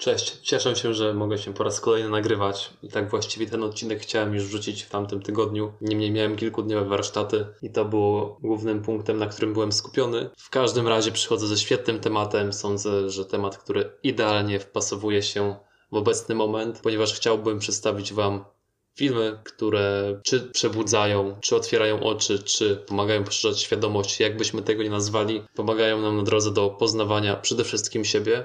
Cześć, 0.00 0.38
cieszę 0.42 0.76
się, 0.76 0.94
że 0.94 1.14
mogę 1.14 1.38
się 1.38 1.54
po 1.54 1.64
raz 1.64 1.80
kolejny 1.80 2.08
nagrywać. 2.08 2.70
I 2.82 2.88
tak 2.88 3.10
właściwie 3.10 3.46
ten 3.46 3.62
odcinek 3.62 4.00
chciałem 4.00 4.34
już 4.34 4.44
wrzucić 4.44 4.82
w 4.82 4.90
tamtym 4.90 5.22
tygodniu. 5.22 5.72
Niemniej 5.80 6.10
miałem 6.10 6.36
kilkudniowe 6.36 6.84
warsztaty 6.88 7.46
i 7.62 7.70
to 7.70 7.84
było 7.84 8.38
głównym 8.42 8.82
punktem, 8.82 9.18
na 9.18 9.26
którym 9.26 9.52
byłem 9.52 9.72
skupiony. 9.72 10.30
W 10.36 10.50
każdym 10.50 10.88
razie 10.88 11.12
przychodzę 11.12 11.46
ze 11.46 11.56
świetnym 11.56 12.00
tematem. 12.00 12.52
Sądzę, 12.52 13.10
że 13.10 13.24
temat, 13.24 13.58
który 13.58 13.92
idealnie 14.02 14.60
wpasowuje 14.60 15.22
się 15.22 15.56
w 15.92 15.96
obecny 15.96 16.34
moment, 16.34 16.80
ponieważ 16.82 17.14
chciałbym 17.14 17.58
przedstawić 17.58 18.12
Wam 18.12 18.44
filmy, 18.94 19.38
które 19.44 20.20
czy 20.24 20.40
przebudzają, 20.40 21.36
czy 21.40 21.56
otwierają 21.56 22.02
oczy, 22.02 22.38
czy 22.38 22.76
pomagają 22.76 23.24
poszerzać 23.24 23.60
świadomość, 23.60 24.20
jakbyśmy 24.20 24.62
tego 24.62 24.82
nie 24.82 24.90
nazwali, 24.90 25.42
pomagają 25.54 26.00
nam 26.00 26.16
na 26.16 26.22
drodze 26.22 26.50
do 26.50 26.70
poznawania 26.70 27.36
przede 27.36 27.64
wszystkim 27.64 28.04
siebie, 28.04 28.44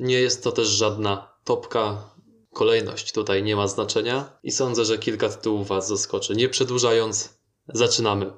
nie 0.00 0.20
jest 0.20 0.44
to 0.44 0.52
też 0.52 0.68
żadna 0.68 1.32
topka. 1.44 2.10
Kolejność 2.52 3.12
tutaj 3.12 3.42
nie 3.42 3.56
ma 3.56 3.68
znaczenia 3.68 4.38
i 4.42 4.52
sądzę, 4.52 4.84
że 4.84 4.98
kilka 4.98 5.28
tytułów 5.28 5.68
Was 5.68 5.88
zaskoczy. 5.88 6.36
Nie 6.36 6.48
przedłużając, 6.48 7.38
zaczynamy. 7.68 8.32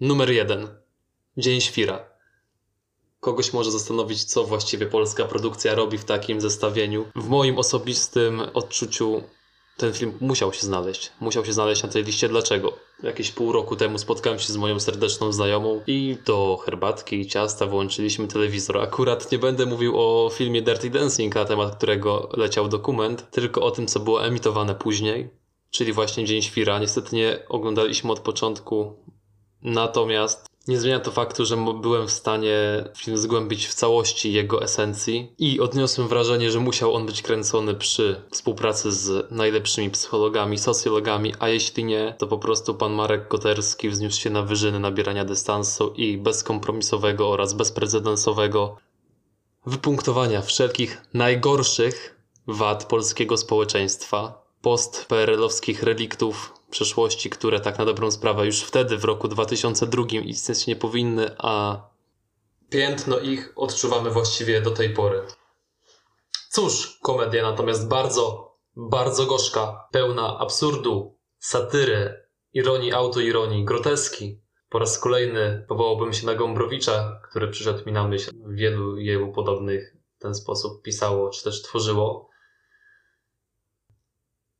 Numer 0.00 0.30
jeden. 0.30 0.68
Dzień 1.36 1.60
Świra. 1.60 2.04
Kogoś 3.20 3.52
może 3.52 3.70
zastanowić, 3.70 4.24
co 4.24 4.44
właściwie 4.44 4.86
polska 4.86 5.24
produkcja 5.24 5.74
robi 5.74 5.98
w 5.98 6.04
takim 6.04 6.40
zestawieniu. 6.40 7.06
W 7.14 7.28
moim 7.28 7.58
osobistym 7.58 8.40
odczuciu 8.54 9.22
ten 9.76 9.92
film 9.92 10.12
musiał 10.20 10.52
się 10.52 10.62
znaleźć. 10.62 11.12
Musiał 11.20 11.44
się 11.44 11.52
znaleźć 11.52 11.82
na 11.82 11.88
tej 11.88 12.04
liście. 12.04 12.28
Dlaczego? 12.28 12.72
Jakieś 13.02 13.30
pół 13.30 13.52
roku 13.52 13.76
temu 13.76 13.98
spotkałem 13.98 14.38
się 14.38 14.52
z 14.52 14.56
moją 14.56 14.80
serdeczną 14.80 15.32
znajomą 15.32 15.80
i 15.86 16.16
do 16.26 16.56
herbatki 16.64 17.20
i 17.20 17.26
ciasta 17.26 17.66
włączyliśmy 17.66 18.28
telewizor. 18.28 18.78
Akurat 18.78 19.32
nie 19.32 19.38
będę 19.38 19.66
mówił 19.66 19.92
o 19.96 20.30
filmie 20.30 20.62
Dirty 20.62 20.90
Dancing, 20.90 21.34
na 21.34 21.44
temat 21.44 21.76
którego 21.76 22.28
leciał 22.36 22.68
dokument, 22.68 23.30
tylko 23.30 23.62
o 23.62 23.70
tym, 23.70 23.86
co 23.86 24.00
było 24.00 24.26
emitowane 24.26 24.74
później, 24.74 25.30
czyli 25.70 25.92
właśnie 25.92 26.24
Dzień 26.24 26.42
Świra. 26.42 26.78
Niestety 26.78 27.16
nie 27.16 27.38
oglądaliśmy 27.48 28.12
od 28.12 28.20
początku, 28.20 28.96
natomiast 29.62 30.51
nie 30.68 30.78
zmienia 30.78 31.00
to 31.00 31.10
faktu, 31.10 31.44
że 31.44 31.56
byłem 31.56 32.08
w 32.08 32.12
stanie 32.12 32.84
film 32.96 33.18
zgłębić 33.18 33.66
w 33.66 33.74
całości 33.74 34.32
jego 34.32 34.62
esencji 34.62 35.32
i 35.38 35.60
odniosłem 35.60 36.08
wrażenie, 36.08 36.50
że 36.50 36.60
musiał 36.60 36.94
on 36.94 37.06
być 37.06 37.22
kręcony 37.22 37.74
przy 37.74 38.22
współpracy 38.30 38.92
z 38.92 39.30
najlepszymi 39.30 39.90
psychologami, 39.90 40.58
socjologami, 40.58 41.34
a 41.38 41.48
jeśli 41.48 41.84
nie, 41.84 42.14
to 42.18 42.26
po 42.26 42.38
prostu 42.38 42.74
pan 42.74 42.92
Marek 42.92 43.28
Koterski 43.28 43.88
wzniósł 43.88 44.20
się 44.20 44.30
na 44.30 44.42
wyżyny 44.42 44.80
nabierania 44.80 45.24
dystansu 45.24 45.92
i 45.96 46.18
bezkompromisowego 46.18 47.30
oraz 47.30 47.54
bezprecedensowego 47.54 48.76
wypunktowania 49.66 50.42
wszelkich 50.42 51.02
najgorszych 51.14 52.16
wad 52.46 52.84
polskiego 52.84 53.36
społeczeństwa, 53.36 54.42
post-PRL-owskich 54.62 55.82
reliktów 55.82 56.54
przeszłości, 56.72 57.30
które 57.30 57.60
tak 57.60 57.78
na 57.78 57.84
dobrą 57.84 58.10
sprawę 58.10 58.46
już 58.46 58.60
wtedy, 58.60 58.98
w 58.98 59.04
roku 59.04 59.28
2002 59.28 60.02
istnieć 60.24 60.66
nie 60.66 60.76
powinny, 60.76 61.34
a 61.38 61.82
piętno 62.70 63.18
ich 63.18 63.52
odczuwamy 63.56 64.10
właściwie 64.10 64.60
do 64.60 64.70
tej 64.70 64.90
pory. 64.90 65.22
Cóż, 66.50 66.98
komedia 67.02 67.42
natomiast 67.42 67.88
bardzo, 67.88 68.54
bardzo 68.76 69.26
gorzka, 69.26 69.88
pełna 69.92 70.38
absurdu, 70.38 71.18
satyry, 71.38 72.26
ironii, 72.52 72.92
autoironii, 72.92 73.64
groteski. 73.64 74.40
Po 74.68 74.78
raz 74.78 74.98
kolejny 74.98 75.64
powołałbym 75.68 76.12
się 76.12 76.26
na 76.26 76.34
Gombrowicza, 76.34 77.20
który 77.30 77.48
przyszedł 77.48 77.86
mi 77.86 77.92
na 77.92 78.08
myśl. 78.08 78.30
Wielu 78.48 78.98
jemu 78.98 79.32
podobnych 79.32 79.96
w 80.18 80.22
ten 80.22 80.34
sposób 80.34 80.82
pisało, 80.82 81.30
czy 81.30 81.44
też 81.44 81.62
tworzyło. 81.62 82.31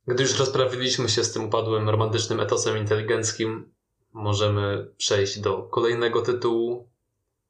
Gdy 0.07 0.23
już 0.23 0.39
rozprawiliśmy 0.39 1.09
się 1.09 1.23
z 1.23 1.33
tym 1.33 1.45
upadłym 1.45 1.89
romantycznym 1.89 2.39
etosem 2.39 2.77
inteligenckim, 2.77 3.73
możemy 4.13 4.87
przejść 4.97 5.39
do 5.39 5.63
kolejnego 5.63 6.21
tytułu. 6.21 6.89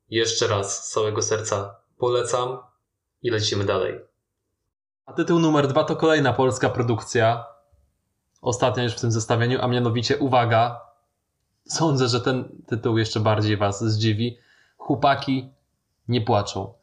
Jeszcze 0.09 0.47
raz 0.47 0.86
z 0.86 0.92
całego 0.92 1.22
serca 1.22 1.75
polecam 1.97 2.58
i 3.22 3.30
lecimy 3.30 3.66
dalej. 3.66 4.00
A 5.06 5.13
tytuł 5.13 5.40
numer 5.40 5.68
dwa 5.68 5.84
to 5.84 5.96
kolejna 5.96 6.34
polska 6.34 6.69
produkcja. 6.69 7.46
Ostatnia 8.42 8.84
już 8.84 8.94
w 8.94 9.02
tym 9.02 9.12
zestawieniu, 9.12 9.59
a 9.62 9.68
mianowicie 9.68 10.18
uwaga. 10.18 10.81
Sądzę, 11.66 12.08
że 12.08 12.22
ten 12.22 12.62
tytuł 12.68 12.97
jeszcze 12.97 13.19
bardziej 13.19 13.58
Was 13.58 13.84
zdziwi. 13.84 14.38
Chłopaki 14.78 15.50
nie 16.08 16.22
płaczą. 16.22 16.74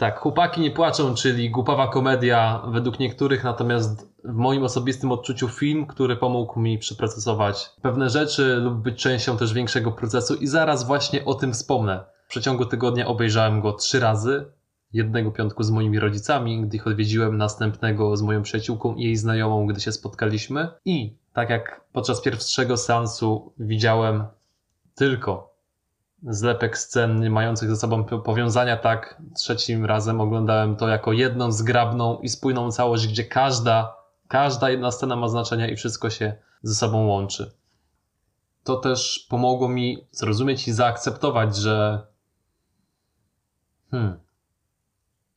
Tak, 0.00 0.18
chłopaki 0.18 0.60
nie 0.60 0.70
płaczą, 0.70 1.14
czyli 1.14 1.50
głupawa 1.50 1.88
komedia 1.88 2.62
według 2.68 2.98
niektórych, 2.98 3.44
natomiast 3.44 4.08
w 4.24 4.34
moim 4.34 4.64
osobistym 4.64 5.12
odczuciu 5.12 5.48
film, 5.48 5.86
który 5.86 6.16
pomógł 6.16 6.60
mi 6.60 6.78
przeprocesować 6.78 7.70
pewne 7.82 8.10
rzeczy 8.10 8.56
lub 8.56 8.74
być 8.74 9.02
częścią 9.02 9.36
też 9.36 9.52
większego 9.52 9.92
procesu 9.92 10.34
i 10.34 10.46
zaraz 10.46 10.86
właśnie 10.86 11.24
o 11.24 11.34
tym 11.34 11.52
wspomnę. 11.52 12.04
W 12.26 12.28
przeciągu 12.28 12.66
tygodnia 12.66 13.06
obejrzałem 13.06 13.60
go 13.60 13.72
trzy 13.72 14.00
razy. 14.00 14.44
Jednego 14.92 15.30
piątku 15.30 15.62
z 15.62 15.70
moimi 15.70 15.98
rodzicami, 15.98 16.62
gdy 16.62 16.76
ich 16.76 16.86
odwiedziłem, 16.86 17.36
następnego 17.36 18.16
z 18.16 18.22
moją 18.22 18.42
przyjaciółką 18.42 18.94
i 18.94 19.02
jej 19.02 19.16
znajomą, 19.16 19.66
gdy 19.66 19.80
się 19.80 19.92
spotkaliśmy. 19.92 20.68
I 20.84 21.16
tak 21.32 21.50
jak 21.50 21.80
podczas 21.92 22.20
pierwszego 22.20 22.76
seansu 22.76 23.52
widziałem 23.58 24.24
tylko 24.94 25.49
zlepek 26.22 26.78
scen 26.78 27.30
mających 27.30 27.70
ze 27.70 27.76
sobą 27.76 28.04
powiązania, 28.04 28.76
tak 28.76 29.22
trzecim 29.36 29.84
razem 29.84 30.20
oglądałem 30.20 30.76
to 30.76 30.88
jako 30.88 31.12
jedną 31.12 31.52
zgrabną 31.52 32.18
i 32.18 32.28
spójną 32.28 32.70
całość, 32.72 33.08
gdzie 33.08 33.24
każda, 33.24 33.96
każda 34.28 34.70
jedna 34.70 34.90
scena 34.90 35.16
ma 35.16 35.28
znaczenie 35.28 35.70
i 35.70 35.76
wszystko 35.76 36.10
się 36.10 36.36
ze 36.62 36.74
sobą 36.74 37.06
łączy. 37.06 37.52
To 38.64 38.76
też 38.76 39.26
pomogło 39.30 39.68
mi 39.68 40.06
zrozumieć 40.10 40.68
i 40.68 40.72
zaakceptować, 40.72 41.56
że 41.56 42.06
hmm, 43.90 44.20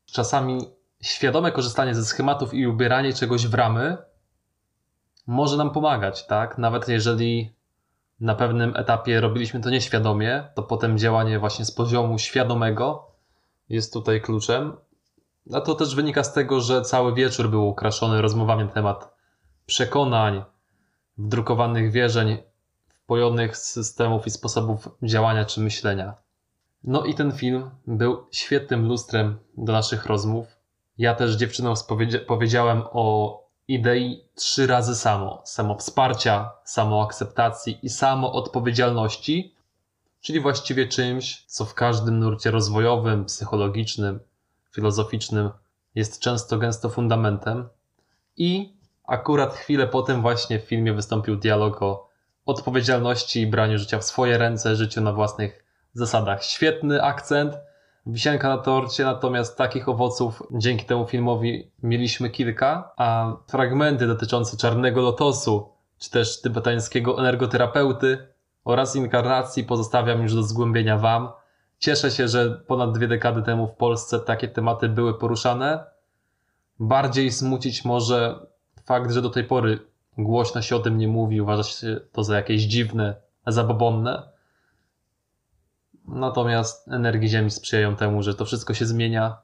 czasami 0.05 0.61
świadome 1.01 1.51
korzystanie 1.51 1.95
ze 1.95 2.05
schematów 2.05 2.53
i 2.53 2.67
ubieranie 2.67 3.13
czegoś 3.13 3.47
w 3.47 3.53
ramy 3.53 3.97
może 5.27 5.57
nam 5.57 5.71
pomagać, 5.71 6.27
tak? 6.27 6.57
Nawet 6.57 6.87
jeżeli 6.87 7.55
na 8.19 8.35
pewnym 8.35 8.75
etapie 8.75 9.21
robiliśmy 9.21 9.59
to 9.59 9.69
nieświadomie, 9.69 10.43
to 10.55 10.63
potem 10.63 10.97
działanie 10.97 11.39
właśnie 11.39 11.65
z 11.65 11.71
poziomu 11.71 12.19
świadomego 12.19 13.11
jest 13.69 13.93
tutaj 13.93 14.21
kluczem. 14.21 14.73
A 15.53 15.61
to 15.61 15.75
też 15.75 15.95
wynika 15.95 16.23
z 16.23 16.33
tego, 16.33 16.61
że 16.61 16.81
cały 16.81 17.13
wieczór 17.13 17.49
był 17.49 17.67
ukraszony 17.67 18.21
rozmowami 18.21 18.63
na 18.63 18.71
temat 18.71 19.15
przekonań, 19.65 20.43
wdrukowanych 21.17 21.91
wierzeń, 21.91 22.37
wpojonych 23.03 23.57
systemów 23.57 24.27
i 24.27 24.29
sposobów 24.29 24.89
działania 25.03 25.45
czy 25.45 25.61
myślenia. 25.61 26.13
No 26.83 27.03
i 27.03 27.15
ten 27.15 27.31
film 27.31 27.69
był 27.87 28.27
świetnym 28.31 28.87
lustrem 28.87 29.39
do 29.57 29.73
naszych 29.73 30.05
rozmów. 30.05 30.47
Ja 30.97 31.15
też 31.15 31.35
dziewczynom 31.35 31.75
powiedziałem 32.27 32.83
o 32.91 33.42
idei 33.67 34.25
trzy 34.35 34.67
razy 34.67 34.95
samo. 34.95 35.41
Samo 35.45 35.77
wsparcia, 35.77 36.51
samo 36.63 37.03
akceptacji 37.03 37.79
i 37.83 37.89
samo 37.89 38.33
odpowiedzialności, 38.33 39.55
czyli 40.21 40.39
właściwie 40.39 40.87
czymś, 40.87 41.45
co 41.45 41.65
w 41.65 41.73
każdym 41.73 42.19
nurcie 42.19 42.51
rozwojowym, 42.51 43.25
psychologicznym, 43.25 44.19
filozoficznym 44.71 45.49
jest 45.95 46.19
często 46.19 46.57
gęsto 46.57 46.89
fundamentem. 46.89 47.69
I 48.37 48.73
akurat 49.07 49.53
chwilę 49.53 49.87
potem 49.87 50.21
właśnie 50.21 50.59
w 50.59 50.63
filmie 50.63 50.93
wystąpił 50.93 51.35
dialog 51.35 51.81
o 51.81 52.09
odpowiedzialności 52.45 53.41
i 53.41 53.47
braniu 53.47 53.77
życia 53.77 53.99
w 53.99 54.03
swoje 54.03 54.37
ręce, 54.37 54.75
życiu 54.75 55.01
na 55.01 55.13
własnych 55.13 55.65
zasadach. 55.93 56.43
Świetny 56.43 57.03
akcent, 57.03 57.53
Wisienka 58.05 58.49
na 58.49 58.57
torcie, 58.57 59.03
natomiast 59.03 59.57
takich 59.57 59.89
owoców 59.89 60.43
dzięki 60.51 60.85
temu 60.85 61.07
filmowi 61.07 61.71
mieliśmy 61.83 62.29
kilka, 62.29 62.91
a 62.97 63.35
fragmenty 63.47 64.07
dotyczące 64.07 64.57
czarnego 64.57 65.01
lotosu, 65.01 65.69
czy 65.97 66.11
też 66.11 66.41
tybetańskiego 66.41 67.19
energoterapeuty 67.19 68.27
oraz 68.65 68.95
inkarnacji 68.95 69.63
pozostawiam 69.63 70.21
już 70.21 70.35
do 70.35 70.43
zgłębienia 70.43 70.97
Wam. 70.97 71.29
Cieszę 71.79 72.11
się, 72.11 72.27
że 72.27 72.49
ponad 72.67 72.97
dwie 72.97 73.07
dekady 73.07 73.41
temu 73.41 73.67
w 73.67 73.75
Polsce 73.75 74.19
takie 74.19 74.47
tematy 74.47 74.89
były 74.89 75.19
poruszane. 75.19 75.83
Bardziej 76.79 77.31
smucić 77.31 77.85
może 77.85 78.45
fakt, 78.85 79.11
że 79.11 79.21
do 79.21 79.29
tej 79.29 79.43
pory 79.43 79.79
głośno 80.17 80.61
się 80.61 80.75
o 80.75 80.79
tym 80.79 80.97
nie 80.97 81.07
mówi, 81.07 81.41
uważa 81.41 81.63
się 81.63 81.99
to 82.11 82.23
za 82.23 82.35
jakieś 82.35 82.61
dziwne, 82.61 83.15
zabobonne. 83.47 84.32
Natomiast 86.07 86.87
energii 86.87 87.29
Ziemi 87.29 87.51
sprzyjają 87.51 87.95
temu, 87.95 88.23
że 88.23 88.35
to 88.35 88.45
wszystko 88.45 88.73
się 88.73 88.85
zmienia. 88.85 89.37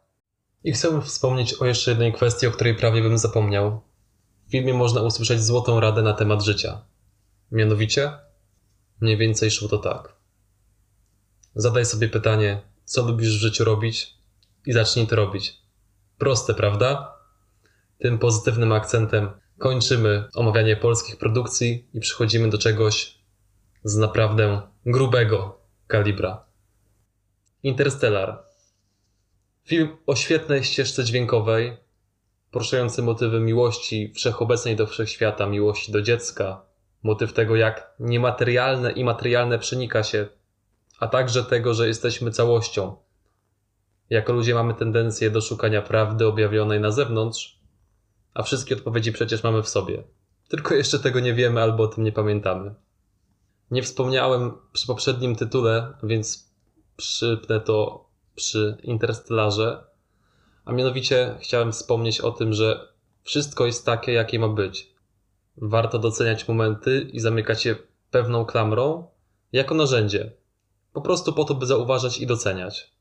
I 0.63 0.71
chcę 0.71 1.01
wspomnieć 1.01 1.53
o 1.53 1.65
jeszcze 1.65 1.91
jednej 1.91 2.13
kwestii, 2.13 2.47
o 2.47 2.51
której 2.51 2.75
prawie 2.75 3.01
bym 3.01 3.17
zapomniał. 3.17 3.81
W 4.47 4.51
filmie 4.51 4.73
można 4.73 5.01
usłyszeć 5.01 5.43
złotą 5.43 5.79
radę 5.79 6.01
na 6.01 6.13
temat 6.13 6.43
życia. 6.43 6.81
Mianowicie, 7.51 8.11
mniej 9.01 9.17
więcej 9.17 9.51
szło 9.51 9.67
to 9.67 9.77
tak. 9.77 10.15
Zadaj 11.55 11.85
sobie 11.85 12.09
pytanie, 12.09 12.61
co 12.85 13.01
lubisz 13.01 13.37
w 13.37 13.41
życiu 13.41 13.63
robić, 13.63 14.19
i 14.65 14.73
zacznij 14.73 15.07
to 15.07 15.15
robić. 15.15 15.57
Proste, 16.17 16.53
prawda? 16.53 17.15
Tym 17.99 18.19
pozytywnym 18.19 18.71
akcentem 18.71 19.29
kończymy 19.57 20.23
omawianie 20.35 20.75
polskich 20.75 21.17
produkcji 21.17 21.89
i 21.93 21.99
przechodzimy 21.99 22.49
do 22.49 22.57
czegoś 22.57 23.19
z 23.83 23.95
naprawdę 23.95 24.61
grubego 24.85 25.59
kalibra. 25.87 26.48
Interstellar. 27.63 28.43
Film 29.63 29.97
o 30.07 30.15
świetnej 30.15 30.63
ścieżce 30.63 31.03
dźwiękowej, 31.03 31.77
poruszający 32.51 33.01
motywy 33.01 33.39
miłości 33.39 34.13
wszechobecnej 34.15 34.75
do 34.75 34.87
wszechświata, 34.87 35.45
miłości 35.45 35.91
do 35.91 36.01
dziecka, 36.01 36.61
motyw 37.03 37.33
tego, 37.33 37.55
jak 37.55 37.93
niematerialne 37.99 38.91
i 38.91 39.03
materialne 39.03 39.59
przenika 39.59 40.03
się, 40.03 40.27
a 40.99 41.07
także 41.07 41.43
tego, 41.43 41.73
że 41.73 41.87
jesteśmy 41.87 42.31
całością. 42.31 42.95
Jako 44.09 44.33
ludzie 44.33 44.53
mamy 44.53 44.73
tendencję 44.73 45.31
do 45.31 45.41
szukania 45.41 45.81
prawdy 45.81 46.27
objawionej 46.27 46.79
na 46.79 46.91
zewnątrz, 46.91 47.59
a 48.33 48.43
wszystkie 48.43 48.75
odpowiedzi 48.75 49.11
przecież 49.11 49.43
mamy 49.43 49.63
w 49.63 49.69
sobie. 49.69 50.03
Tylko 50.47 50.75
jeszcze 50.75 50.99
tego 50.99 51.19
nie 51.19 51.33
wiemy 51.33 51.61
albo 51.61 51.83
o 51.83 51.87
tym 51.87 52.03
nie 52.03 52.11
pamiętamy. 52.11 52.75
Nie 53.71 53.83
wspomniałem 53.83 54.51
przy 54.73 54.87
poprzednim 54.87 55.35
tytule, 55.35 55.93
więc 56.03 56.48
przypnę 56.99 57.59
to 57.59 58.05
przy 58.35 58.77
Interstellarze. 58.83 59.83
A 60.65 60.71
mianowicie 60.71 61.37
chciałem 61.41 61.71
wspomnieć 61.71 62.21
o 62.21 62.31
tym, 62.31 62.53
że 62.53 62.93
wszystko 63.23 63.65
jest 63.65 63.85
takie, 63.85 64.11
jakie 64.11 64.39
ma 64.39 64.47
być. 64.47 64.93
Warto 65.57 65.99
doceniać 65.99 66.47
momenty 66.47 67.09
i 67.13 67.19
zamykać 67.19 67.65
je 67.65 67.75
pewną 68.11 68.45
klamrą 68.45 69.07
jako 69.51 69.75
narzędzie. 69.75 70.31
Po 70.93 71.01
prostu 71.01 71.33
po 71.33 71.43
to, 71.43 71.55
by 71.55 71.65
zauważać 71.65 72.19
i 72.19 72.27
doceniać. 72.27 72.93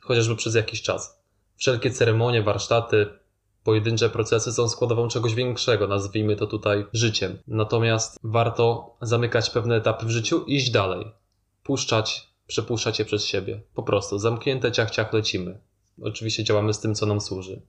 Chociażby 0.00 0.36
przez 0.36 0.54
jakiś 0.54 0.82
czas. 0.82 1.22
Wszelkie 1.56 1.90
ceremonie, 1.90 2.42
warsztaty, 2.42 3.06
pojedyncze 3.64 4.10
procesy 4.10 4.52
są 4.52 4.68
składową 4.68 5.08
czegoś 5.08 5.34
większego, 5.34 5.86
nazwijmy 5.86 6.36
to 6.36 6.46
tutaj 6.46 6.86
życiem. 6.92 7.38
Natomiast 7.46 8.18
warto 8.22 8.96
zamykać 9.00 9.50
pewne 9.50 9.76
etapy 9.76 10.06
w 10.06 10.10
życiu 10.10 10.44
i 10.44 10.56
iść 10.56 10.70
dalej. 10.70 11.12
Puszczać, 11.62 12.31
przepuszczać 12.46 12.98
je 12.98 13.04
przez 13.04 13.24
siebie. 13.24 13.60
Po 13.74 13.82
prostu, 13.82 14.18
zamknięte 14.18 14.72
ciach, 14.72 14.90
ciach 14.90 15.12
lecimy. 15.12 15.60
Oczywiście 16.02 16.44
działamy 16.44 16.74
z 16.74 16.80
tym, 16.80 16.94
co 16.94 17.06
nam 17.06 17.20
służy. 17.20 17.62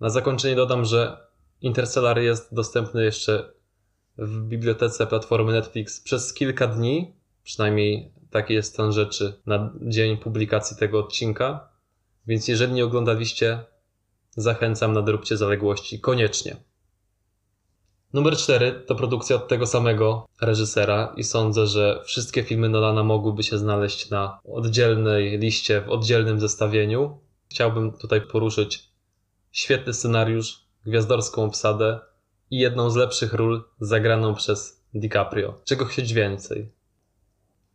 Na 0.00 0.10
zakończenie 0.10 0.56
dodam, 0.56 0.84
że 0.84 1.26
Interstellar 1.60 2.18
jest 2.18 2.54
dostępny 2.54 3.04
jeszcze 3.04 3.52
w 4.18 4.40
bibliotece 4.40 5.06
platformy 5.06 5.52
Netflix 5.52 6.00
przez 6.00 6.34
kilka 6.34 6.66
dni, 6.66 7.14
przynajmniej 7.44 8.12
taki 8.30 8.54
jest 8.54 8.72
stan 8.72 8.92
rzeczy 8.92 9.40
na 9.46 9.72
dzień 9.82 10.16
publikacji 10.16 10.76
tego 10.76 10.98
odcinka. 10.98 11.68
Więc 12.26 12.48
jeżeli 12.48 12.72
nie 12.72 12.84
oglądaliście, 12.84 13.64
Zachęcam, 14.36 14.92
nadróbcie 14.92 15.36
zaległości 15.36 16.00
koniecznie. 16.00 16.56
Numer 18.14 18.36
4 18.36 18.84
to 18.86 18.94
produkcja 18.94 19.36
od 19.36 19.48
tego 19.48 19.66
samego 19.66 20.26
reżysera 20.40 21.12
i 21.16 21.24
sądzę, 21.24 21.66
że 21.66 22.02
wszystkie 22.04 22.42
filmy 22.42 22.68
Nolana 22.68 23.02
mogłyby 23.02 23.42
się 23.42 23.58
znaleźć 23.58 24.10
na 24.10 24.38
oddzielnej 24.44 25.38
liście, 25.38 25.80
w 25.80 25.88
oddzielnym 25.88 26.40
zestawieniu. 26.40 27.18
Chciałbym 27.50 27.92
tutaj 27.92 28.20
poruszyć 28.20 28.88
świetny 29.52 29.94
scenariusz, 29.94 30.64
gwiazdorską 30.86 31.44
obsadę 31.44 32.00
i 32.50 32.58
jedną 32.58 32.90
z 32.90 32.96
lepszych 32.96 33.34
ról 33.34 33.64
zagraną 33.80 34.34
przez 34.34 34.84
DiCaprio. 34.94 35.60
Czego 35.64 35.84
chcieć 35.84 36.12
więcej? 36.12 36.72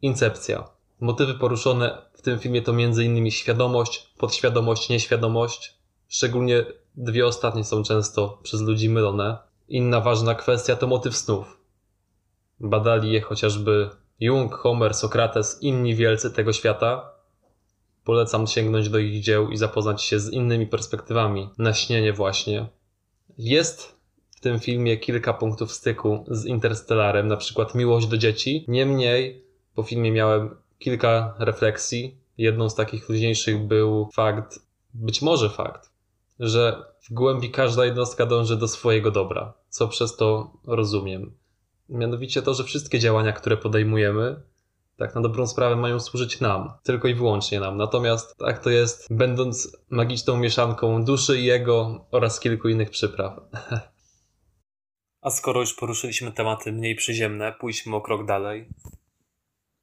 Incepcja. 0.01 0.69
Motywy 0.99 1.33
poruszone 1.33 2.01
w 2.13 2.21
tym 2.21 2.39
filmie 2.39 2.61
to 2.61 2.71
m.in. 2.71 3.31
świadomość, 3.31 4.13
podświadomość, 4.17 4.89
nieświadomość, 4.89 5.79
Szczególnie 6.09 6.65
dwie 6.95 7.27
ostatnie 7.27 7.63
są 7.63 7.83
często 7.83 8.39
przez 8.43 8.61
ludzi 8.61 8.89
mylone. 8.89 9.37
Inna 9.69 10.01
ważna 10.01 10.35
kwestia 10.35 10.75
to 10.75 10.87
motyw 10.87 11.15
snów. 11.15 11.59
Badali 12.59 13.11
je 13.11 13.21
chociażby 13.21 13.89
Jung, 14.19 14.55
Homer, 14.55 14.93
Sokrates, 14.93 15.57
inni 15.61 15.95
wielcy 15.95 16.31
tego 16.31 16.53
świata. 16.53 17.11
Polecam 18.03 18.47
sięgnąć 18.47 18.89
do 18.89 18.97
ich 18.97 19.21
dzieł 19.21 19.49
i 19.49 19.57
zapoznać 19.57 20.03
się 20.03 20.19
z 20.19 20.33
innymi 20.33 20.67
perspektywami 20.67 21.49
na 21.57 21.73
śnienie 21.73 22.13
właśnie. 22.13 22.67
Jest 23.37 23.95
w 24.35 24.39
tym 24.39 24.59
filmie 24.59 24.97
kilka 24.97 25.33
punktów 25.33 25.71
styku 25.71 26.25
z 26.27 26.45
Interstellarem, 26.45 27.27
na 27.27 27.37
przykład 27.37 27.75
miłość 27.75 28.07
do 28.07 28.17
dzieci. 28.17 28.65
Niemniej 28.67 29.43
po 29.75 29.83
filmie 29.83 30.11
miałem 30.11 30.55
kilka 30.79 31.35
refleksji. 31.39 32.17
Jedną 32.37 32.69
z 32.69 32.75
takich 32.75 33.09
luźniejszych 33.09 33.67
był 33.67 34.09
fakt, 34.13 34.59
być 34.93 35.21
może 35.21 35.49
fakt, 35.49 35.91
że 36.39 36.83
w 37.01 37.13
głębi 37.13 37.51
każda 37.51 37.85
jednostka 37.85 38.25
dąży 38.25 38.57
do 38.57 38.67
swojego 38.67 39.11
dobra, 39.11 39.53
co 39.69 39.87
przez 39.87 40.15
to 40.15 40.53
rozumiem. 40.67 41.37
Mianowicie 41.89 42.41
to, 42.41 42.53
że 42.53 42.63
wszystkie 42.63 42.99
działania, 42.99 43.31
które 43.31 43.57
podejmujemy, 43.57 44.41
tak 44.97 45.15
na 45.15 45.21
dobrą 45.21 45.47
sprawę 45.47 45.75
mają 45.75 45.99
służyć 45.99 46.41
nam, 46.41 46.73
tylko 46.83 47.07
i 47.07 47.15
wyłącznie 47.15 47.59
nam. 47.59 47.77
Natomiast 47.77 48.37
tak 48.37 48.63
to 48.63 48.69
jest, 48.69 49.07
będąc 49.13 49.77
magiczną 49.89 50.37
mieszanką 50.37 51.05
duszy 51.05 51.39
i 51.39 51.45
jego 51.45 52.05
oraz 52.11 52.39
kilku 52.39 52.69
innych 52.69 52.89
przypraw. 52.89 53.39
A 55.21 55.29
skoro 55.29 55.59
już 55.59 55.73
poruszyliśmy 55.73 56.31
tematy 56.31 56.71
mniej 56.71 56.95
przyziemne, 56.95 57.53
pójdźmy 57.59 57.95
o 57.95 58.01
krok 58.01 58.25
dalej. 58.25 58.69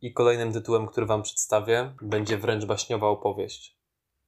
I 0.01 0.13
kolejnym 0.13 0.53
tytułem, 0.53 0.87
który 0.87 1.07
Wam 1.07 1.23
przedstawię, 1.23 1.95
będzie 2.03 2.39
wręcz 2.39 2.65
baśniowa 2.65 3.07
opowieść. 3.07 3.77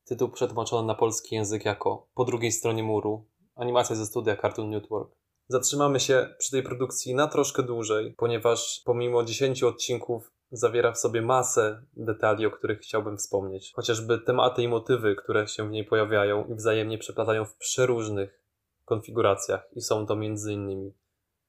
Tytuł 0.04 0.28
przetłumaczony 0.28 0.86
na 0.86 0.94
polski 0.94 1.34
język 1.34 1.64
jako 1.64 2.08
Po 2.14 2.24
drugiej 2.24 2.52
stronie 2.52 2.82
muru. 2.82 3.26
Animacja 3.54 3.96
ze 3.96 4.06
studia 4.06 4.36
Cartoon 4.36 4.70
Network. 4.70 5.10
Zatrzymamy 5.50 6.00
się 6.00 6.34
przy 6.38 6.50
tej 6.50 6.62
produkcji 6.62 7.14
na 7.14 7.26
troszkę 7.26 7.62
dłużej, 7.62 8.14
ponieważ 8.16 8.82
pomimo 8.84 9.24
10 9.24 9.62
odcinków 9.62 10.32
zawiera 10.50 10.92
w 10.92 10.98
sobie 10.98 11.22
masę 11.22 11.82
detali, 11.96 12.46
o 12.46 12.50
których 12.50 12.80
chciałbym 12.80 13.16
wspomnieć. 13.16 13.72
Chociażby 13.74 14.18
tematy 14.18 14.62
i 14.62 14.68
motywy, 14.68 15.16
które 15.16 15.48
się 15.48 15.68
w 15.68 15.70
niej 15.70 15.84
pojawiają 15.84 16.44
i 16.44 16.54
wzajemnie 16.54 16.98
przeplatają 16.98 17.44
w 17.44 17.56
przeróżnych 17.56 18.42
konfiguracjach. 18.84 19.68
I 19.72 19.80
są 19.80 20.06
to 20.06 20.14
m.in. 20.14 20.92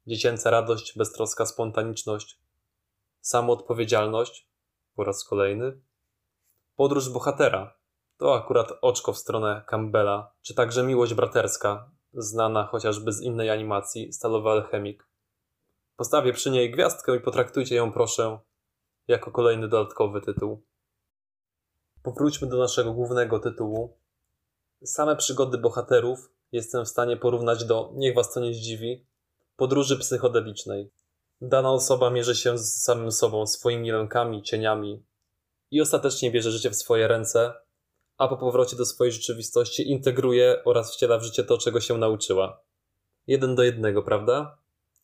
dziecięca 0.08 0.50
radość, 0.50 0.98
beztroska 0.98 1.46
spontaniczność, 1.46 2.40
samoodpowiedzialność 3.22 4.50
po 4.96 5.04
raz 5.04 5.24
kolejny, 5.24 5.82
podróż 6.76 7.10
bohatera, 7.10 7.74
to 8.18 8.36
akurat 8.36 8.72
oczko 8.82 9.14
w 9.14 9.18
stronę 9.18 9.64
Campbella, 9.68 10.32
czy 10.42 10.56
także 10.56 10.84
miłość 10.84 11.14
braterska, 11.14 11.92
znana 12.14 12.68
chociażby 12.68 13.12
z 13.12 13.22
innej 13.22 13.50
animacji, 13.50 14.14
Stalowy 14.14 14.50
Alchemik. 14.50 15.08
Postawię 15.96 16.34
przy 16.34 16.52
niej 16.52 16.72
gwiazdkę 16.72 17.16
i 17.16 17.20
potraktujcie 17.20 17.76
ją 17.76 17.92
proszę 17.92 18.40
jako 19.08 19.32
kolejny 19.32 19.68
dodatkowy 19.68 20.22
tytuł. 20.22 20.64
Powróćmy 22.04 22.48
do 22.48 22.58
naszego 22.58 22.94
głównego 22.94 23.40
tytułu. 23.40 23.98
Same 24.84 25.16
przygody 25.16 25.58
bohaterów 25.58 26.32
jestem 26.52 26.86
w 26.86 26.90
stanie 26.90 27.18
porównać 27.18 27.66
do, 27.66 27.92
niech 27.96 28.16
was 28.16 28.34
to 28.34 28.40
nie 28.40 28.54
zdziwi, 28.54 29.06
podróży 29.56 29.98
psychodelicznej. 29.98 30.92
Dana 31.42 31.72
osoba 31.72 32.10
mierzy 32.10 32.36
się 32.36 32.58
z 32.58 32.84
samym 32.84 33.12
sobą, 33.12 33.48
swoimi 33.48 33.92
lękami, 33.92 34.44
cieniami 34.44 35.04
i 35.72 35.82
ostatecznie 35.82 36.32
bierze 36.32 36.52
życie 36.52 36.70
w 36.70 36.76
swoje 36.76 37.08
ręce, 37.08 37.54
a 38.20 38.28
po 38.28 38.38
powrocie 38.38 38.78
do 38.78 38.86
swojej 38.86 39.14
rzeczywistości 39.14 39.92
integruje 39.92 40.62
oraz 40.66 40.94
wciela 40.94 41.18
w 41.18 41.24
życie 41.24 41.44
to, 41.44 41.58
czego 41.58 41.82
się 41.82 41.98
nauczyła. 41.98 42.62
Jeden 43.28 43.56
do 43.56 43.64
jednego, 43.64 44.04
prawda? 44.04 44.58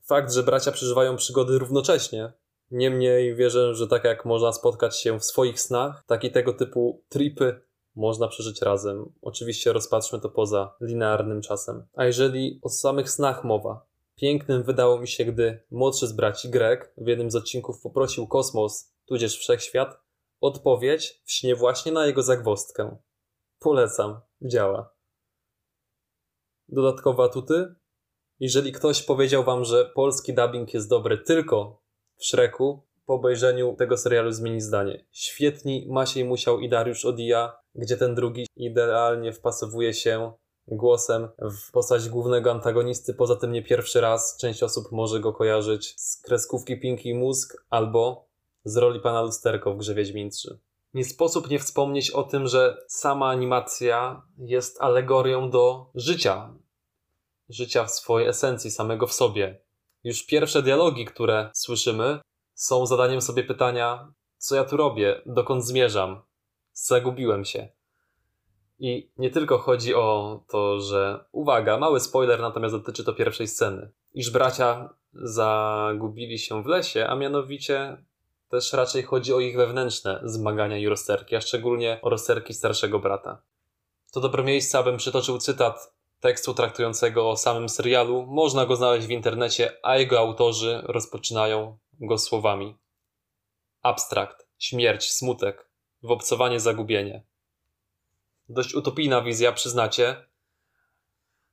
Fakt, 0.03 0.33
że 0.33 0.43
bracia 0.43 0.71
przeżywają 0.71 1.15
przygody 1.15 1.59
równocześnie. 1.59 2.33
Niemniej 2.71 3.35
wierzę, 3.35 3.75
że 3.75 3.87
tak 3.87 4.03
jak 4.03 4.25
można 4.25 4.51
spotkać 4.51 4.99
się 4.99 5.19
w 5.19 5.25
swoich 5.25 5.61
snach, 5.61 6.03
tak 6.07 6.23
i 6.23 6.31
tego 6.31 6.53
typu 6.53 7.03
tripy 7.09 7.61
można 7.95 8.27
przeżyć 8.27 8.61
razem. 8.61 9.13
Oczywiście 9.21 9.73
rozpatrzmy 9.73 10.19
to 10.19 10.29
poza 10.29 10.75
linearnym 10.81 11.41
czasem. 11.41 11.85
A 11.95 12.05
jeżeli 12.05 12.59
o 12.61 12.69
samych 12.69 13.09
snach 13.09 13.43
mowa, 13.43 13.85
pięknym 14.15 14.63
wydało 14.63 14.99
mi 14.99 15.07
się, 15.07 15.25
gdy 15.25 15.59
młodszy 15.71 16.07
z 16.07 16.13
braci 16.13 16.49
Greg 16.49 16.93
w 16.97 17.07
jednym 17.07 17.31
z 17.31 17.35
odcinków 17.35 17.81
poprosił 17.81 18.27
kosmos, 18.27 18.93
tudzież 19.05 19.37
wszechświat, 19.37 19.99
odpowiedź 20.41 21.21
w 21.25 21.31
śnie 21.31 21.55
właśnie 21.55 21.91
na 21.91 22.05
jego 22.05 22.23
zagwostkę. 22.23 22.97
Polecam, 23.65 24.19
działa. 24.41 24.93
Dodatkowe 26.69 27.23
atuty? 27.23 27.75
Jeżeli 28.39 28.71
ktoś 28.71 29.03
powiedział 29.03 29.43
wam, 29.43 29.63
że 29.63 29.91
polski 29.95 30.33
dubbing 30.33 30.73
jest 30.73 30.89
dobry 30.89 31.17
tylko 31.17 31.81
w 32.15 32.25
Shreku, 32.25 32.83
po 33.05 33.13
obejrzeniu 33.13 33.75
tego 33.75 33.97
serialu 33.97 34.31
zmieni 34.31 34.61
zdanie. 34.61 35.05
Świetni 35.11 35.87
Maciej 35.89 36.25
Musiał 36.25 36.59
i 36.59 36.69
Dariusz 36.69 37.05
Odija, 37.05 37.57
gdzie 37.75 37.97
ten 37.97 38.15
drugi 38.15 38.47
idealnie 38.55 39.33
wpasowuje 39.33 39.93
się 39.93 40.31
głosem 40.67 41.27
w 41.39 41.71
postać 41.71 42.09
głównego 42.09 42.51
antagonisty. 42.51 43.13
Poza 43.13 43.35
tym 43.35 43.51
nie 43.51 43.63
pierwszy 43.63 44.01
raz 44.01 44.37
część 44.37 44.63
osób 44.63 44.91
może 44.91 45.19
go 45.19 45.33
kojarzyć 45.33 45.93
z 45.97 46.21
kreskówki 46.21 46.79
Pinki 46.79 47.09
i 47.09 47.13
Mózg 47.15 47.65
albo 47.69 48.27
z 48.63 48.77
roli 48.77 48.99
pana 48.99 49.21
Lusterko 49.21 49.73
w 49.73 49.77
grze 49.77 49.93
Wiedźmin 49.93 50.29
3. 50.29 50.59
Nie 50.95 51.05
sposób 51.05 51.49
nie 51.49 51.59
wspomnieć 51.59 52.11
o 52.11 52.23
tym, 52.23 52.47
że 52.47 52.77
sama 52.87 53.29
animacja 53.29 54.21
jest 54.37 54.81
alegorią 54.81 55.49
do 55.49 55.91
życia. 55.95 56.53
Życia 57.49 57.83
w 57.83 57.91
swojej 57.91 58.29
esencji, 58.29 58.71
samego 58.71 59.07
w 59.07 59.13
sobie. 59.13 59.61
Już 60.03 60.25
pierwsze 60.25 60.61
dialogi, 60.61 61.05
które 61.05 61.49
słyszymy, 61.53 62.19
są 62.53 62.85
zadaniem 62.85 63.21
sobie 63.21 63.43
pytania: 63.43 64.13
co 64.37 64.55
ja 64.55 64.63
tu 64.63 64.77
robię, 64.77 65.21
dokąd 65.25 65.65
zmierzam, 65.65 66.21
zagubiłem 66.73 67.45
się. 67.45 67.69
I 68.79 69.11
nie 69.17 69.29
tylko 69.29 69.57
chodzi 69.57 69.95
o 69.95 70.39
to, 70.47 70.79
że 70.79 71.25
uwaga, 71.31 71.77
mały 71.77 71.99
spoiler, 71.99 72.41
natomiast 72.41 72.75
dotyczy 72.75 73.03
to 73.03 73.13
pierwszej 73.13 73.47
sceny, 73.47 73.91
iż 74.13 74.29
bracia 74.29 74.89
zagubili 75.13 76.39
się 76.39 76.63
w 76.63 76.65
lesie, 76.65 77.07
a 77.07 77.15
mianowicie 77.15 77.97
też 78.49 78.73
raczej 78.73 79.03
chodzi 79.03 79.33
o 79.33 79.39
ich 79.39 79.57
wewnętrzne 79.57 80.19
zmagania 80.23 80.77
i 80.77 80.87
rozterki, 80.87 81.35
a 81.35 81.41
szczególnie 81.41 81.99
o 82.01 82.09
rozterki 82.09 82.53
starszego 82.53 82.99
brata. 82.99 83.41
To 84.13 84.19
dobre 84.19 84.43
miejsce, 84.43 84.77
abym 84.77 84.97
przytoczył 84.97 85.37
cytat 85.37 85.93
tekstu 86.19 86.53
traktującego 86.53 87.29
o 87.29 87.37
samym 87.37 87.69
serialu. 87.69 88.25
Można 88.25 88.65
go 88.65 88.75
znaleźć 88.75 89.07
w 89.07 89.11
internecie, 89.11 89.77
a 89.83 89.97
jego 89.97 90.19
autorzy 90.19 90.81
rozpoczynają 90.83 91.77
go 91.99 92.17
słowami: 92.17 92.75
Abstrakt, 93.81 94.47
śmierć, 94.59 95.11
smutek, 95.11 95.69
wobcowanie, 96.03 96.59
zagubienie. 96.59 97.23
Dość 98.49 98.75
utopijna 98.75 99.21
wizja, 99.21 99.51
przyznacie. 99.51 100.25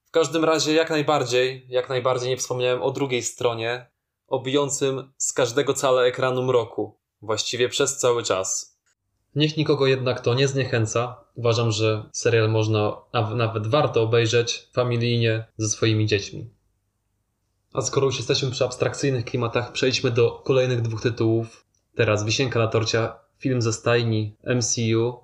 W 0.05 0.11
każdym 0.11 0.45
razie, 0.45 0.73
jak 0.73 0.91
najbardziej, 0.91 1.67
jak 1.69 1.89
najbardziej 1.89 2.29
nie 2.29 2.37
wspomniałem 2.37 2.83
o 2.83 2.91
drugiej 2.91 3.23
stronie, 3.23 3.92
o 4.33 4.41
bijącym 4.41 5.13
z 5.17 5.33
każdego 5.33 5.75
całe 5.75 6.03
ekranu 6.03 6.43
mroku, 6.43 6.99
właściwie 7.23 7.69
przez 7.69 7.97
cały 7.97 8.23
czas. 8.23 8.79
Niech 9.35 9.57
nikogo 9.57 9.87
jednak 9.87 10.21
to 10.21 10.35
nie 10.35 10.49
zniechęca. 10.49 11.25
Uważam, 11.35 11.73
że 11.73 12.05
serial 12.13 12.51
można, 12.51 12.97
a 13.13 13.35
nawet 13.35 13.67
warto 13.67 14.03
obejrzeć 14.03 14.69
familijnie 14.73 15.45
ze 15.57 15.69
swoimi 15.69 16.07
dziećmi. 16.07 16.51
A 17.73 17.83
skoro 17.83 18.07
już 18.07 18.17
jesteśmy 18.17 18.51
przy 18.51 18.65
abstrakcyjnych 18.65 19.25
klimatach, 19.25 19.73
przejdźmy 19.73 20.11
do 20.11 20.31
kolejnych 20.31 20.83
dwóch 20.83 21.03
tytułów. 21.03 21.67
Teraz 21.95 22.25
Wisienka 22.25 22.59
na 22.59 22.67
torcia, 22.67 23.15
film 23.39 23.63
ze 23.63 23.73
stajni 23.73 24.37
MCU, 24.45 25.17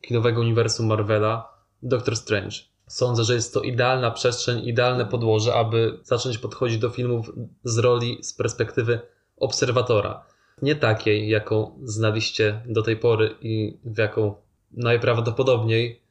kinowego 0.00 0.40
uniwersum 0.40 0.86
Marvela, 0.86 1.48
Doctor 1.82 2.16
Strange. 2.16 2.73
Sądzę, 2.94 3.24
że 3.24 3.34
jest 3.34 3.54
to 3.54 3.60
idealna 3.60 4.10
przestrzeń, 4.10 4.66
idealne 4.68 5.06
podłoże, 5.06 5.54
aby 5.54 5.98
zacząć 6.02 6.38
podchodzić 6.38 6.78
do 6.78 6.90
filmów 6.90 7.32
z 7.64 7.78
roli, 7.78 8.18
z 8.22 8.32
perspektywy 8.32 9.00
obserwatora. 9.36 10.24
Nie 10.62 10.74
takiej, 10.74 11.28
jaką 11.28 11.78
znaliście 11.84 12.62
do 12.66 12.82
tej 12.82 12.96
pory 12.96 13.34
i 13.40 13.78
w 13.84 13.98
jaką 13.98 14.34
najprawdopodobniej 14.72 16.02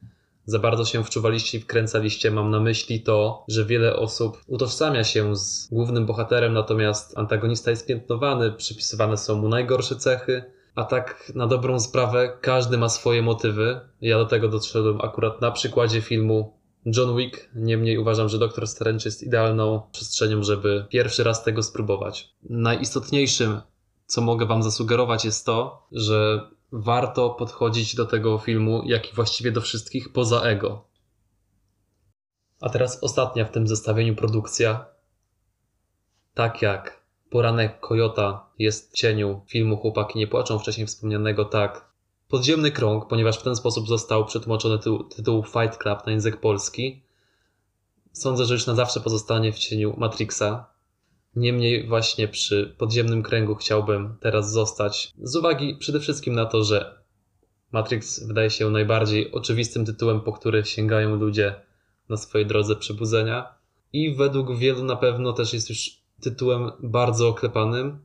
za 0.45 0.59
bardzo 0.59 0.85
się 0.85 1.03
wczuwaliście 1.03 1.57
i 1.57 1.61
wkręcaliście. 1.61 2.31
Mam 2.31 2.51
na 2.51 2.59
myśli 2.59 3.01
to, 3.01 3.45
że 3.47 3.65
wiele 3.65 3.95
osób 3.95 4.37
utożsamia 4.47 5.03
się 5.03 5.35
z 5.35 5.67
głównym 5.71 6.05
bohaterem, 6.05 6.53
natomiast 6.53 7.17
antagonista 7.17 7.71
jest 7.71 7.87
piętnowany, 7.87 8.51
przypisywane 8.51 9.17
są 9.17 9.35
mu 9.35 9.49
najgorsze 9.49 9.95
cechy, 9.95 10.43
a 10.75 10.83
tak 10.83 11.31
na 11.35 11.47
dobrą 11.47 11.79
sprawę 11.79 12.37
każdy 12.41 12.77
ma 12.77 12.89
swoje 12.89 13.21
motywy. 13.21 13.79
Ja 14.01 14.17
do 14.17 14.25
tego 14.25 14.47
doszedłem 14.47 15.01
akurat 15.01 15.41
na 15.41 15.51
przykładzie 15.51 16.01
filmu 16.01 16.62
John 16.85 17.17
Wick. 17.17 17.49
Niemniej 17.55 17.97
uważam, 17.97 18.29
że 18.29 18.39
Doktor 18.39 18.67
Strange 18.67 19.01
jest 19.05 19.23
idealną 19.23 19.81
przestrzenią, 19.91 20.43
żeby 20.43 20.85
pierwszy 20.89 21.23
raz 21.23 21.43
tego 21.43 21.63
spróbować. 21.63 22.33
Najistotniejszym, 22.43 23.61
co 24.05 24.21
mogę 24.21 24.45
Wam 24.45 24.63
zasugerować, 24.63 25.25
jest 25.25 25.45
to, 25.45 25.87
że 25.91 26.49
warto 26.71 27.29
podchodzić 27.29 27.95
do 27.95 28.05
tego 28.05 28.37
filmu, 28.37 28.83
jak 28.85 29.11
i 29.11 29.15
właściwie 29.15 29.51
do 29.51 29.61
wszystkich 29.61 30.11
poza 30.11 30.41
ego. 30.41 30.87
A 32.61 32.69
teraz 32.69 33.03
ostatnia 33.03 33.45
w 33.45 33.51
tym 33.51 33.67
zestawieniu 33.67 34.15
produkcja. 34.15 34.85
Tak 36.33 36.61
jak 36.61 37.03
Poranek 37.29 37.79
Kojota 37.79 38.49
jest 38.59 38.91
w 38.91 38.95
cieniu 38.95 39.41
filmu 39.47 39.77
Chłopaki 39.77 40.19
nie 40.19 40.27
płaczą, 40.27 40.59
wcześniej 40.59 40.87
wspomnianego, 40.87 41.45
tak. 41.45 41.92
Podziemny 42.33 42.71
krąg, 42.71 43.07
ponieważ 43.07 43.39
w 43.39 43.43
ten 43.43 43.55
sposób 43.55 43.87
został 43.87 44.25
przetłumaczony 44.25 44.77
tytuł, 44.77 45.03
tytuł 45.03 45.43
Fight 45.43 45.77
Club 45.77 46.05
na 46.05 46.11
język 46.11 46.39
polski. 46.39 47.03
Sądzę, 48.11 48.45
że 48.45 48.53
już 48.53 48.67
na 48.67 48.75
zawsze 48.75 48.99
pozostanie 48.99 49.51
w 49.51 49.59
cieniu 49.59 49.95
Matrixa. 49.97 50.65
Niemniej 51.35 51.87
właśnie 51.87 52.27
przy 52.27 52.75
podziemnym 52.77 53.23
kręgu 53.23 53.55
chciałbym 53.55 54.17
teraz 54.19 54.51
zostać 54.51 55.13
z 55.23 55.35
uwagi 55.35 55.77
przede 55.79 55.99
wszystkim 55.99 56.35
na 56.35 56.45
to, 56.45 56.63
że 56.63 57.03
Matrix 57.71 58.27
wydaje 58.27 58.49
się 58.49 58.69
najbardziej 58.69 59.31
oczywistym 59.31 59.85
tytułem, 59.85 60.21
po 60.21 60.31
który 60.31 60.65
sięgają 60.65 61.15
ludzie 61.15 61.55
na 62.09 62.17
swojej 62.17 62.47
drodze 62.47 62.75
przebudzenia 62.75 63.55
i 63.93 64.15
według 64.15 64.57
wielu 64.57 64.83
na 64.83 64.95
pewno 64.95 65.33
też 65.33 65.53
jest 65.53 65.69
już 65.69 65.97
tytułem 66.21 66.71
bardzo 66.79 67.27
oklepanym. 67.27 67.99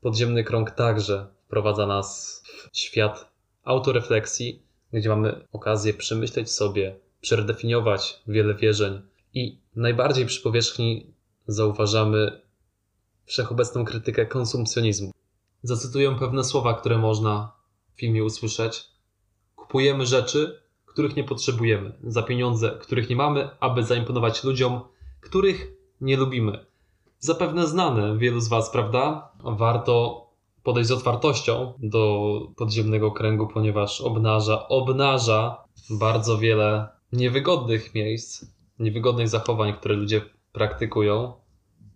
Podziemny 0.00 0.44
krąg 0.44 0.70
także 0.70 1.33
wprowadza 1.54 1.86
nas 1.86 2.42
w 2.72 2.78
świat 2.78 3.32
autorefleksji, 3.64 4.62
gdzie 4.92 5.08
mamy 5.08 5.46
okazję 5.52 5.94
przemyśleć 5.94 6.50
sobie, 6.50 6.96
przeredefiniować 7.20 8.22
wiele 8.26 8.54
wierzeń 8.54 9.02
i 9.34 9.58
najbardziej 9.76 10.26
przy 10.26 10.42
powierzchni 10.42 11.06
zauważamy 11.46 12.40
wszechobecną 13.24 13.84
krytykę 13.84 14.26
konsumpcjonizmu. 14.26 15.12
Zacytuję 15.62 16.16
pewne 16.18 16.44
słowa, 16.44 16.74
które 16.74 16.98
można 16.98 17.52
w 17.94 18.00
filmie 18.00 18.24
usłyszeć. 18.24 18.84
Kupujemy 19.56 20.06
rzeczy, 20.06 20.62
których 20.86 21.16
nie 21.16 21.24
potrzebujemy, 21.24 21.92
za 22.04 22.22
pieniądze, 22.22 22.78
których 22.80 23.10
nie 23.10 23.16
mamy, 23.16 23.50
aby 23.60 23.84
zaimponować 23.84 24.44
ludziom, 24.44 24.80
których 25.20 25.72
nie 26.00 26.16
lubimy 26.16 26.64
zapewne 27.24 27.66
znane 27.66 28.18
wielu 28.18 28.40
z 28.40 28.48
Was, 28.48 28.70
prawda? 28.70 29.28
Warto 29.44 30.23
podejść 30.64 30.88
z 30.88 30.92
otwartością 30.92 31.72
do 31.78 32.40
podziemnego 32.56 33.12
kręgu, 33.12 33.46
ponieważ 33.46 34.00
obnaża, 34.00 34.68
obnaża 34.68 35.64
bardzo 35.90 36.38
wiele 36.38 36.88
niewygodnych 37.12 37.94
miejsc, 37.94 38.46
niewygodnych 38.78 39.28
zachowań, 39.28 39.72
które 39.72 39.94
ludzie 39.94 40.20
praktykują. 40.52 41.32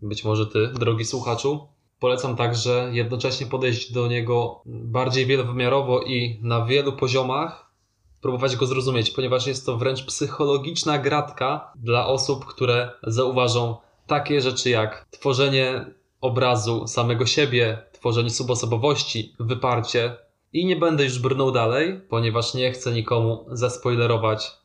Być 0.02 0.24
może 0.24 0.46
Ty, 0.46 0.68
drogi 0.68 1.04
słuchaczu. 1.04 1.68
Polecam 1.98 2.36
także 2.36 2.90
jednocześnie 2.92 3.46
podejść 3.46 3.92
do 3.92 4.08
niego 4.08 4.62
bardziej 4.66 5.26
wielowymiarowo 5.26 6.00
i 6.00 6.38
na 6.42 6.64
wielu 6.64 6.92
poziomach 6.92 7.72
próbować 8.20 8.56
go 8.56 8.66
zrozumieć, 8.66 9.10
ponieważ 9.10 9.46
jest 9.46 9.66
to 9.66 9.76
wręcz 9.76 10.04
psychologiczna 10.06 10.98
gratka 10.98 11.72
dla 11.76 12.06
osób, 12.06 12.44
które 12.44 12.90
zauważą 13.02 13.76
takie 14.06 14.40
rzeczy 14.40 14.70
jak 14.70 15.06
tworzenie 15.10 15.84
obrazu 16.20 16.86
samego 16.86 17.26
siebie, 17.26 17.78
tworzenie 17.92 18.30
subosobowości, 18.30 19.34
wyparcie. 19.40 20.16
I 20.52 20.66
nie 20.66 20.76
będę 20.76 21.04
już 21.04 21.18
brnął 21.18 21.52
dalej, 21.52 22.00
ponieważ 22.08 22.54
nie 22.54 22.72
chcę 22.72 22.92
nikomu 22.92 23.46
zaspoilerować 23.48 24.58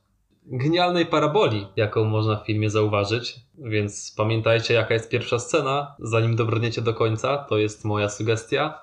genialnej 0.46 1.06
paraboli, 1.06 1.68
jaką 1.76 2.06
można 2.06 2.36
w 2.36 2.46
filmie 2.46 2.70
zauważyć. 2.70 3.36
Więc 3.58 4.14
pamiętajcie, 4.18 4.74
jaka 4.74 4.94
jest 4.94 5.10
pierwsza 5.10 5.40
scena, 5.40 5.96
zanim 6.00 6.36
dobrniecie 6.36 6.82
do 6.82 6.94
końca. 6.94 7.38
To 7.38 7.58
jest 7.58 7.86
moja 7.86 8.10
sugestia. 8.10 8.80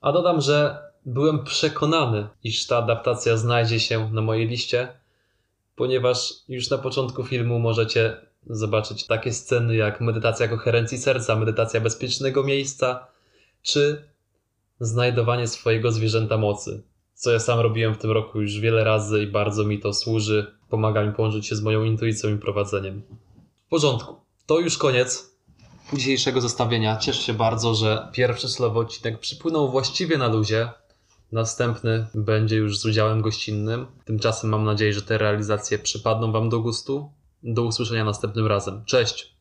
A 0.00 0.12
dodam, 0.12 0.40
że 0.40 0.78
byłem 1.06 1.44
przekonany, 1.44 2.28
iż 2.44 2.66
ta 2.66 2.76
adaptacja 2.76 3.36
znajdzie 3.36 3.80
się 3.80 4.10
na 4.12 4.20
mojej 4.20 4.48
liście, 4.48 4.88
ponieważ 5.76 6.34
już 6.48 6.70
na 6.70 6.78
początku 6.78 7.24
filmu 7.24 7.58
możecie 7.58 8.16
zobaczyć 8.46 9.06
takie 9.06 9.32
sceny 9.32 9.76
jak 9.76 10.00
medytacja 10.00 10.48
koherencji 10.48 10.98
serca, 10.98 11.36
medytacja 11.36 11.80
bezpiecznego 11.80 12.44
miejsca, 12.44 13.06
czy 13.62 14.08
znajdowanie 14.80 15.48
swojego 15.48 15.92
zwierzęta 15.92 16.36
mocy. 16.36 16.82
Co 17.14 17.30
ja 17.30 17.38
sam 17.38 17.60
robiłem 17.60 17.94
w 17.94 17.98
tym 17.98 18.10
roku 18.10 18.40
już 18.40 18.60
wiele 18.60 18.84
razy 18.84 19.22
i 19.22 19.26
bardzo 19.26 19.64
mi 19.64 19.78
to 19.78 19.94
służy. 19.94 20.54
Pomaga 20.68 21.06
mi 21.06 21.12
połączyć 21.12 21.46
się 21.46 21.56
z 21.56 21.62
moją 21.62 21.84
intuicją 21.84 22.34
i 22.34 22.38
prowadzeniem. 22.38 23.02
W 23.66 23.70
porządku. 23.70 24.14
To 24.46 24.58
już 24.58 24.78
koniec 24.78 25.30
dzisiejszego 25.92 26.40
zestawienia. 26.40 26.96
Cieszę 26.96 27.22
się 27.22 27.34
bardzo, 27.34 27.74
że 27.74 28.08
pierwszy 28.12 28.48
słowo 28.48 28.80
odcinek 28.80 29.20
przypłynął 29.20 29.70
właściwie 29.70 30.18
na 30.18 30.28
luzie. 30.28 30.68
Następny 31.32 32.06
będzie 32.14 32.56
już 32.56 32.78
z 32.78 32.84
udziałem 32.84 33.20
gościnnym. 33.20 33.86
Tymczasem 34.04 34.50
mam 34.50 34.64
nadzieję, 34.64 34.92
że 34.92 35.02
te 35.02 35.18
realizacje 35.18 35.78
przypadną 35.78 36.32
Wam 36.32 36.48
do 36.48 36.60
gustu. 36.60 37.10
Do 37.42 37.62
usłyszenia 37.62 38.04
następnym 38.04 38.46
razem. 38.46 38.84
Cześć! 38.84 39.39